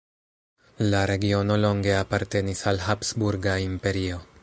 [0.93, 4.23] La regiono longe apartenis al Habsburga Imperio.